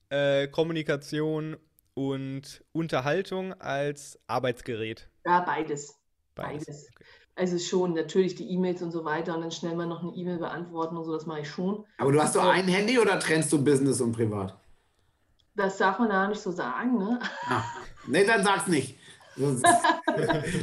[0.09, 1.57] äh, Kommunikation
[1.95, 5.09] und Unterhaltung als Arbeitsgerät?
[5.25, 5.95] Ja, beides.
[6.35, 6.67] Beides.
[6.93, 7.05] Okay.
[7.35, 10.37] Also schon, natürlich die E-Mails und so weiter und dann schnell mal noch eine E-Mail
[10.37, 11.83] beantworten und so, das mache ich schon.
[11.97, 14.55] Aber du hast doch ein Handy oder trennst du Business und Privat?
[15.55, 17.19] Das darf man da nicht so sagen, ne?
[17.47, 17.63] Ah.
[18.07, 18.97] Nee, dann sag's nicht.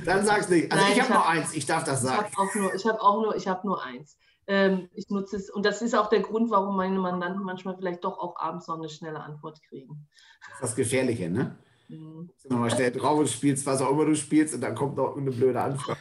[0.04, 0.70] Dann sag's nicht.
[0.70, 2.22] Also Nein, ich ich habe nur hab- eins, ich darf das Ich sagen.
[2.24, 4.16] habe auch nur, ich habe auch nur, ich habe nur eins.
[4.50, 8.02] Ähm, ich nutze es und das ist auch der Grund, warum meine Mandanten manchmal vielleicht
[8.02, 10.08] doch auch abends noch eine schnelle Antwort kriegen.
[10.40, 11.56] Das ist das Gefährliche, ne?
[11.88, 12.30] Mhm.
[12.48, 15.30] Nochmal schnell drauf und spielst, was auch immer du spielst, und dann kommt noch eine
[15.30, 16.00] blöde Anfrage.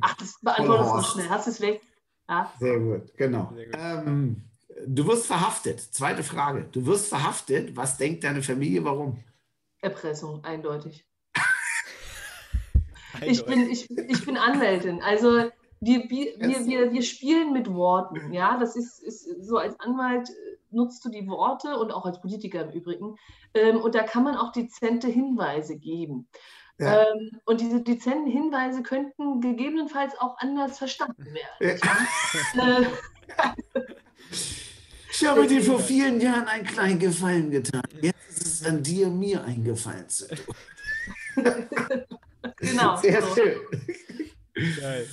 [0.00, 1.28] Ach, das beantwortest du schnell.
[1.28, 1.82] Hast du es weg?
[2.26, 2.50] Ja.
[2.58, 3.52] Sehr gut, genau.
[3.54, 3.76] Sehr gut.
[3.78, 4.44] Ähm,
[4.86, 5.80] du wirst verhaftet.
[5.80, 6.68] Zweite Frage.
[6.72, 7.76] Du wirst verhaftet.
[7.76, 9.22] Was denkt deine Familie, warum?
[9.82, 11.06] Erpressung, eindeutig.
[13.22, 13.88] Ich Eindeutig.
[13.88, 15.02] bin, ich, ich bin Anwältin.
[15.02, 18.32] Also wir, wir, wir, wir, wir spielen mit Worten.
[18.32, 20.32] Ja, das ist, ist so als Anwalt äh,
[20.70, 23.16] nutzt du die Worte und auch als Politiker im Übrigen.
[23.54, 26.28] Ähm, und da kann man auch dezente Hinweise geben.
[26.78, 27.02] Ja.
[27.02, 31.78] Ähm, und diese dezenten Hinweise könnten gegebenenfalls auch anders verstanden werden.
[32.54, 32.86] Ja.
[33.74, 33.80] Äh,
[35.12, 37.82] Ich habe dir vor vielen Jahren einen kleinen Gefallen getan.
[38.00, 40.54] Jetzt ist es an dir, mir einen Gefallen zu tun.
[42.56, 42.96] genau.
[42.96, 43.60] Sehr schön.
[44.80, 45.06] Geil.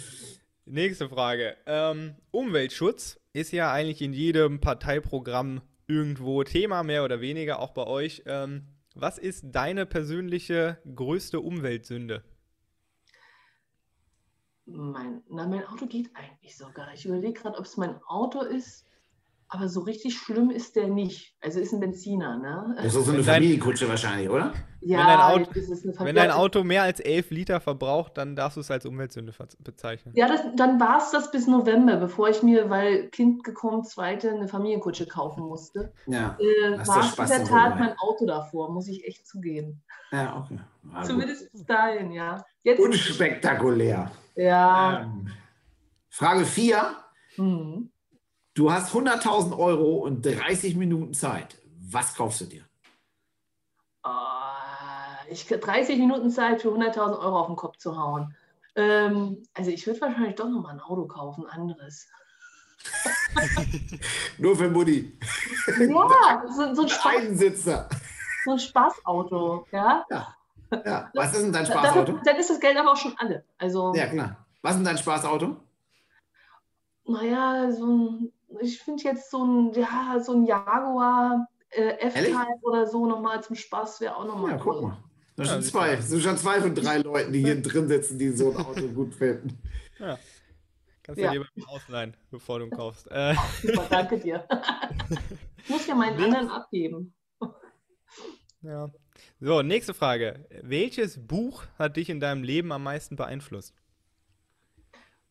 [0.69, 1.55] Nächste Frage.
[1.65, 7.87] Ähm, Umweltschutz ist ja eigentlich in jedem Parteiprogramm irgendwo Thema, mehr oder weniger, auch bei
[7.87, 8.23] euch.
[8.25, 12.21] Ähm, was ist deine persönliche größte Umweltsünde?
[14.65, 16.93] Mein, na, mein Auto geht eigentlich sogar.
[16.93, 18.85] Ich überlege gerade, ob es mein Auto ist,
[19.49, 21.35] aber so richtig schlimm ist der nicht.
[21.41, 22.75] Also ist ein Benziner, ne?
[22.77, 24.53] Das ist so eine Wenn dein- Familienkutsche wahrscheinlich, oder?
[24.81, 28.17] Ja, dein Auto- jetzt ist es eine Wenn dein Auto mehr als 11 Liter verbraucht,
[28.17, 30.13] dann darfst du es als Umweltsünde bezeichnen.
[30.17, 34.31] Ja, das, dann war es das bis November, bevor ich mir, weil Kind gekommen, zweite,
[34.31, 35.93] eine Familienkutsche kaufen musste.
[36.07, 36.37] Ja.
[36.39, 39.81] Äh, war es in der Tat mein Auto davor, muss ich echt zugeben.
[40.11, 40.59] Ja, okay.
[40.83, 41.05] Gut.
[41.05, 42.45] Zumindest bis dahin, ja.
[42.63, 44.11] Jetzt, Unspektakulär.
[44.35, 45.01] ja.
[45.03, 45.27] Ähm,
[46.09, 46.95] Frage 4.
[47.35, 47.89] Hm.
[48.57, 51.61] Du hast 100.000 Euro und 30 Minuten Zeit.
[51.91, 52.63] Was kaufst du dir?
[54.01, 58.35] Ah, ich 30 Minuten Zeit für 100.000 Euro auf den Kopf zu hauen.
[58.73, 62.07] Ähm, also ich würde wahrscheinlich doch nochmal ein Auto kaufen, anderes.
[64.39, 65.15] Nur für Mutti.
[65.79, 67.87] Ja, so, so, ein, Spaß, Einsitzer.
[68.43, 70.03] so ein Spaßauto, ja.
[70.09, 71.11] Ja.
[71.13, 72.21] Was ist denn dein Spaßauto?
[72.25, 73.43] dann ist das Geld aber auch schon alle.
[73.59, 74.47] Also, Ja, klar.
[74.63, 75.57] Was ist denn dein Spaßauto?
[77.07, 82.87] naja, so ein, ich finde jetzt so ein, ja, so ein Jaguar äh, F-Type oder
[82.87, 84.97] so nochmal zum Spaß wäre auch nochmal Ja, guck mal.
[85.35, 85.95] Das Ja, sind siehst zwei.
[85.97, 89.13] sind schon zwei von drei Leuten, die hier drin sitzen, die so ein Auto gut
[89.13, 89.59] finden.
[89.99, 90.17] Ja.
[91.03, 91.31] Kannst ja.
[91.31, 93.07] du dir mal ausleihen, bevor du ihn kaufst.
[93.11, 93.35] Äh.
[93.61, 94.45] Super, danke dir.
[95.63, 97.13] ich muss ja meinen anderen abgeben.
[98.61, 98.89] Ja.
[99.39, 100.45] So, nächste Frage.
[100.63, 103.73] Welches Buch hat dich in deinem Leben am meisten beeinflusst?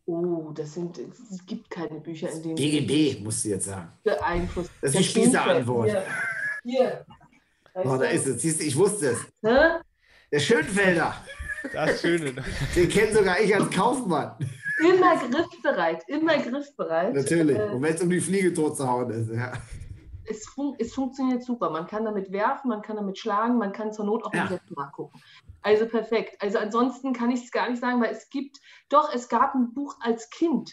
[0.06, 2.56] Oh, das sind, es gibt keine Bücher, in denen.
[2.56, 3.88] DGB, musst du jetzt sagen.
[4.04, 4.70] Beeinflusst.
[4.80, 5.90] Das ist die Spießerantwort.
[5.90, 6.04] Hier.
[6.64, 7.06] Hier.
[7.74, 8.40] Oh, da ist es.
[8.40, 9.18] Siehst du, ich wusste es.
[9.44, 9.80] Hä?
[10.32, 11.14] Der Schönfelder.
[11.72, 12.34] Das Schöne.
[12.76, 14.36] Den kenne sogar ich als Kaufmann.
[14.78, 17.14] Immer griffbereit, immer griffbereit.
[17.14, 17.58] Natürlich.
[17.58, 19.52] Äh, Und wenn es um die Fliege tot zu hauen ist, ja.
[20.28, 21.70] Es, fun es, funktioniert super.
[21.70, 24.48] Man kann damit werfen, man kann damit schlagen, man kann zur Not auch ja.
[24.74, 25.20] mal gucken.
[25.62, 26.40] Also perfekt.
[26.40, 29.72] Also ansonsten kann ich es gar nicht sagen, weil es gibt, doch, es gab ein
[29.74, 30.72] Buch als Kind.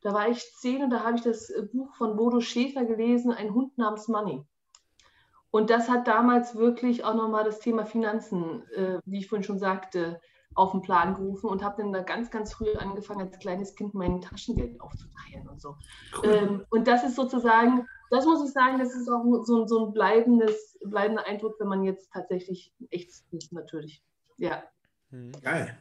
[0.00, 3.32] Da war ich zehn und da habe ich das äh, Buch von Bodo Schäfer gelesen,
[3.32, 4.44] Ein Hund namens Money.
[5.52, 9.58] Und das hat damals wirklich auch nochmal das Thema Finanzen, äh, wie ich vorhin schon
[9.58, 10.20] sagte,
[10.54, 13.94] auf den Plan gerufen und habe dann da ganz, ganz früh angefangen, als kleines Kind
[13.94, 15.76] mein Taschengeld aufzuteilen und so.
[16.16, 16.30] Cool.
[16.30, 19.94] Ähm, und das ist sozusagen, das muss ich sagen, das ist auch so, so ein
[19.94, 24.04] bleibendes, bleibender Eindruck, wenn man jetzt tatsächlich echt ist, natürlich.
[24.36, 24.62] Ja.
[25.10, 25.32] Hm.
[25.40, 25.78] Geil.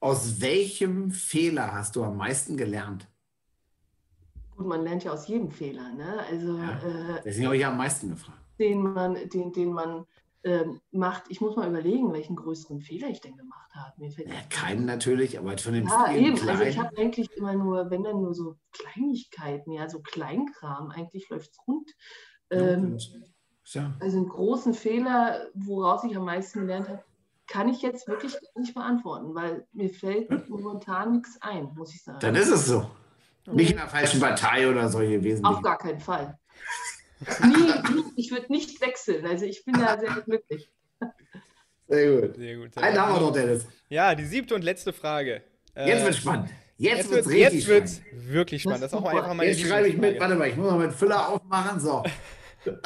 [0.00, 3.06] Aus welchem Fehler hast du am meisten gelernt?
[4.56, 6.18] Gut, man lernt ja aus jedem Fehler, ne?
[6.30, 8.40] Also, ja, äh, deswegen habe ich ja am meisten gefragt.
[8.58, 10.06] Den man, den, den man
[10.44, 13.92] ähm, macht, ich muss mal überlegen, welchen größeren Fehler ich denn gemacht habe.
[13.98, 16.36] Mir fällt ja, keinen natürlich, aber von den ja, eben.
[16.36, 16.48] Kleinen.
[16.48, 21.28] Also ich habe eigentlich immer nur, wenn dann nur so Kleinigkeiten, ja, so Kleinkram, eigentlich
[21.28, 21.90] läuft es rund.
[22.50, 22.98] Ähm,
[23.64, 23.92] ja.
[24.00, 27.02] Also einen großen Fehler, woraus ich am meisten gelernt habe,
[27.48, 30.44] kann ich jetzt wirklich nicht beantworten, weil mir fällt hm?
[30.48, 32.18] momentan nichts ein, muss ich sagen.
[32.20, 32.88] Dann ist es so.
[33.52, 35.44] Nicht in der falschen Partei oder solche Wesen.
[35.44, 36.38] Auf gar keinen Fall.
[37.20, 39.24] Nie, ich würde nicht wechseln.
[39.26, 40.70] Also ich bin da sehr glücklich.
[41.88, 42.36] Sehr gut.
[42.36, 42.74] Sehr gut.
[42.74, 43.66] Sehr Einen haben wir doch, Dennis.
[43.88, 45.42] Ja, die siebte und letzte Frage.
[45.74, 46.50] Jetzt wird spannend.
[46.78, 48.82] Jetzt, jetzt wird es richtig jetzt wird's wirklich spannend.
[48.82, 50.78] Das ist auch mal einfach mal Jetzt schreibe ich mit, warte mal, ich muss noch
[50.78, 51.80] mit Füller aufmachen.
[51.80, 52.02] So.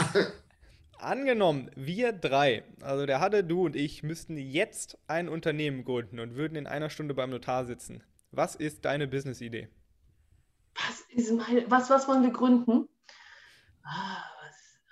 [0.99, 6.37] Angenommen, wir drei, also der Hadde, du und ich, müssten jetzt ein Unternehmen gründen und
[6.37, 8.03] würden in einer Stunde beim Notar sitzen.
[8.31, 9.69] Was ist deine Business-Idee?
[10.75, 12.89] Was ist meine, was, was wollen wir gründen?
[13.85, 14.23] Ah,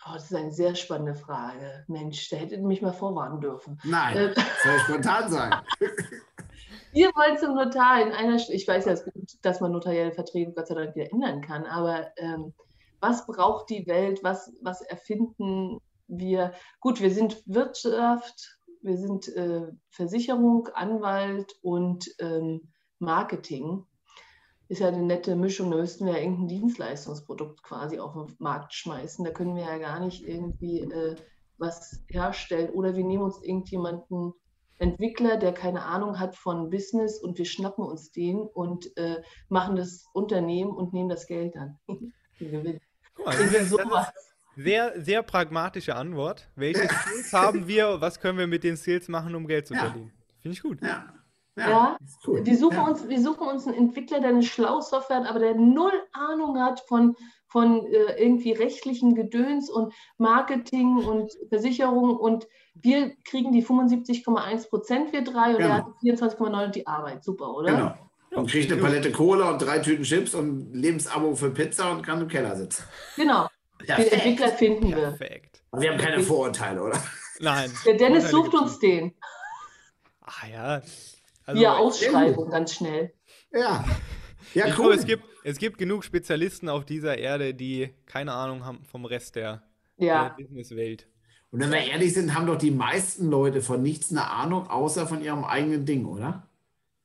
[0.06, 1.84] oh, das ist eine sehr spannende Frage.
[1.88, 3.80] Mensch, da hättet ihr mich mal vorwarnen dürfen.
[3.84, 5.54] Nein, äh, soll spontan sein.
[6.92, 8.94] Wir wollen zum Notar in einer, ich weiß ja,
[9.42, 12.54] dass man notarielle Verträge Gott sei Dank wieder ändern kann, aber ähm,
[13.00, 16.52] was braucht die Welt, was, was erfinden wir?
[16.80, 23.86] Gut, wir sind Wirtschaft, wir sind äh, Versicherung, Anwalt und ähm, Marketing
[24.68, 25.70] ist ja eine nette Mischung.
[25.70, 29.24] Da müssten wir ja irgendein Dienstleistungsprodukt quasi auf den Markt schmeißen.
[29.24, 31.16] Da können wir ja gar nicht irgendwie äh,
[31.56, 32.70] was herstellen.
[32.70, 34.34] Oder wir nehmen uns irgendjemanden,
[34.78, 39.74] Entwickler, der keine Ahnung hat von Business und wir schnappen uns den und äh, machen
[39.76, 41.78] das Unternehmen und nehmen das Geld dann.
[44.56, 46.48] sehr, sehr pragmatische Antwort.
[46.54, 48.00] Welche Skills haben wir?
[48.00, 49.80] Was können wir mit den Skills machen, um Geld zu ja.
[49.80, 50.12] verdienen?
[50.40, 50.80] Finde ich gut.
[50.80, 51.12] Ja.
[51.58, 51.98] Ja, ja.
[52.26, 52.44] Cool.
[52.44, 52.86] wir, suchen ja.
[52.86, 56.60] uns, wir suchen uns einen Entwickler, der eine schlaue Software hat, aber der null Ahnung
[56.60, 57.16] hat von,
[57.48, 65.12] von äh, irgendwie rechtlichen Gedöns und Marketing und Versicherung und wir kriegen die 75,1 Prozent,
[65.12, 65.68] wir drei, und genau.
[65.68, 67.24] er hat 24,9 und die Arbeit.
[67.24, 67.70] Super, oder?
[67.70, 67.94] Genau.
[68.40, 72.20] Und kriegt eine Palette Cola und drei Tüten Chips und Lebensabo für Pizza und kann
[72.20, 72.84] im Keller sitzen.
[73.16, 73.48] Genau.
[73.78, 74.12] Perfekt.
[74.12, 74.96] Den Entwickler finden wir.
[74.96, 75.62] Perfekt.
[75.70, 77.02] Aber wir haben keine Vorurteile, oder?
[77.40, 77.70] Nein.
[77.86, 79.14] Der Dennis sucht uns den.
[80.20, 80.82] Ah ja,
[81.48, 83.14] also, Via Ausschreibung ganz schnell.
[83.50, 83.82] Ja.
[84.52, 84.84] Ja, ich cool.
[84.84, 89.06] glaube, es gibt, es gibt genug Spezialisten auf dieser Erde, die keine Ahnung haben vom
[89.06, 89.62] Rest der,
[89.96, 90.28] ja.
[90.28, 91.08] der Businesswelt.
[91.50, 95.06] Und wenn wir ehrlich sind, haben doch die meisten Leute von nichts eine Ahnung, außer
[95.06, 96.46] von ihrem eigenen Ding, oder?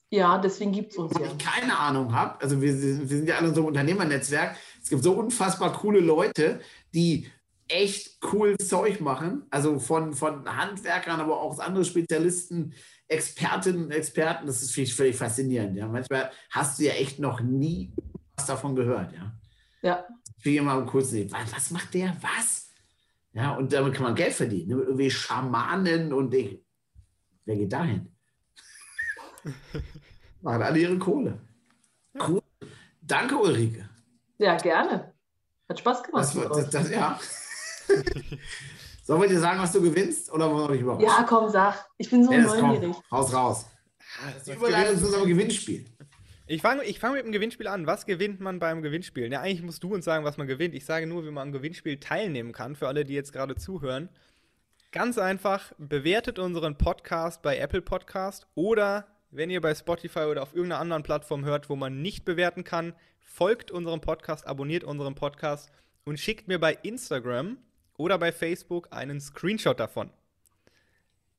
[0.10, 1.32] Ja, deswegen gibt es uns Wenn ja.
[1.32, 4.89] ich keine Ahnung habe, also wir, wir, sind ja alle in so einem Unternehmernetzwerk, es
[4.89, 6.60] gibt so unfassbar coole Leute,
[6.93, 7.27] die
[7.73, 12.73] echt cool Zeug machen, also von, von Handwerkern, aber auch andere Spezialisten,
[13.07, 15.75] Expertinnen und Experten, das ist völlig, völlig faszinierend.
[15.75, 15.88] Ja.
[15.88, 17.93] Manchmal hast du ja echt noch nie
[18.36, 19.13] was davon gehört.
[19.13, 19.33] Ja.
[19.81, 20.05] ja.
[20.38, 22.15] Ich will mal kurz sehen, was macht der?
[22.21, 22.71] Was?
[23.33, 24.77] Ja, und damit kann man Geld verdienen.
[24.77, 24.83] Ne?
[24.83, 26.63] Irgendwie Schamanen und ich.
[27.45, 28.15] Wer geht dahin?
[30.41, 31.39] Machen alle ihre Kohle.
[32.27, 32.41] Cool.
[33.01, 33.89] Danke, Ulrike.
[34.38, 35.13] Ja, gerne.
[35.67, 36.36] Hat Spaß gemacht.
[36.36, 37.19] Das, das, das, ja.
[39.04, 41.06] Sollen wir dir sagen, was du gewinnst oder wollen wir noch nicht überraschen?
[41.06, 41.86] Ja, komm, sag.
[41.98, 42.96] Ich bin so Dennis, neugierig.
[43.10, 43.65] Komm, raus, raus.
[44.34, 45.86] Das ist Überleitung zu unserem Gewinnspiel.
[46.48, 47.88] Ich fange ich fang mit dem Gewinnspiel an.
[47.88, 49.32] Was gewinnt man beim Gewinnspiel?
[49.32, 50.76] Ja, eigentlich musst du uns sagen, was man gewinnt.
[50.76, 54.10] Ich sage nur, wie man am Gewinnspiel teilnehmen kann, für alle, die jetzt gerade zuhören.
[54.91, 60.54] Ganz einfach, bewertet unseren Podcast bei Apple Podcast oder wenn ihr bei Spotify oder auf
[60.54, 65.72] irgendeiner anderen Plattform hört, wo man nicht bewerten kann, folgt unserem Podcast, abonniert unseren Podcast
[66.06, 67.58] und schickt mir bei Instagram
[67.97, 70.10] oder bei Facebook einen Screenshot davon.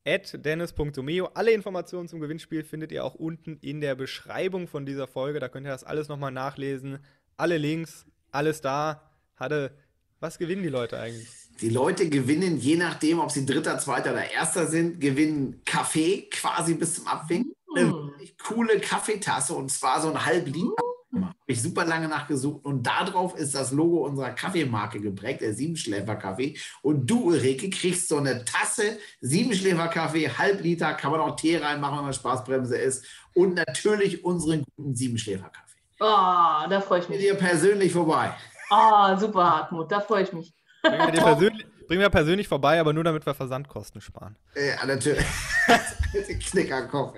[0.07, 1.31] At dennis.tomeo.
[1.33, 5.39] Alle Informationen zum Gewinnspiel findet ihr auch unten in der Beschreibung von dieser Folge.
[5.39, 6.99] Da könnt ihr das alles nochmal nachlesen.
[7.37, 9.09] Alle Links, alles da.
[9.35, 9.71] Hatte,
[10.19, 11.27] was gewinnen die Leute eigentlich?
[11.59, 16.75] Die Leute gewinnen, je nachdem, ob sie Dritter, Zweiter oder Erster sind, gewinnen Kaffee quasi
[16.75, 17.53] bis zum Abwinken.
[17.75, 18.11] Eine Hm.
[18.41, 20.84] coole Kaffeetasse und zwar so ein halb Liter.
[21.45, 26.57] Habe ich super lange nachgesucht und darauf ist das Logo unserer Kaffeemarke geprägt, der Siebenschläfer-Kaffee.
[26.81, 31.97] Und du, Ulrike, kriegst so eine Tasse Siebenschläfer-Kaffee, halb Liter, kann man auch Tee reinmachen,
[31.97, 33.05] wenn man Spaßbremse ist.
[33.35, 35.77] Und natürlich unseren guten Siebenschläfer-Kaffee.
[35.99, 37.27] Oh, da freue ich Mit mich.
[37.27, 38.35] dir persönlich vorbei.
[38.71, 40.51] Oh, super, Hartmut, da freue ich mich.
[40.81, 44.35] Bringen wir, dir persönlich, bringen wir persönlich vorbei, aber nur damit wir Versandkosten sparen.
[44.55, 45.25] Ja, natürlich.
[46.49, 47.15] Knickerkopf.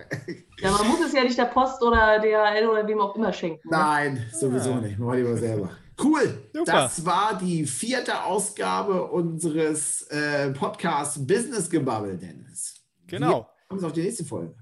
[0.60, 3.68] Ja, man muss es ja nicht der Post oder DHL oder wem auch immer schenken.
[3.70, 3.78] Ne?
[3.78, 4.82] Nein, sowieso Ja.
[4.82, 4.98] nicht.
[5.00, 5.70] Machen wir lieber selber.
[6.02, 6.50] Cool.
[6.54, 6.72] Super.
[6.72, 12.76] Das war die vierte Ausgabe unseres äh, Podcasts Business Gebubble, Dennis.
[13.08, 13.28] Genau.
[13.30, 14.56] Wir freuen uns auf die nächste Folge.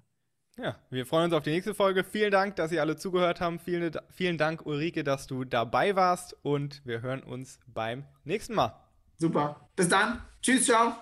[0.57, 2.05] Ja, wir freuen uns auf die nächste Folge.
[2.05, 3.61] Vielen Dank, dass ihr alle zugehört habt.
[3.61, 6.37] Vielen, vielen Dank, Ulrike, dass du dabei warst.
[6.43, 8.73] Und wir hören uns beim nächsten Mal.
[9.17, 9.69] Super.
[9.75, 10.21] Bis dann.
[10.41, 10.95] Tschüss, ciao.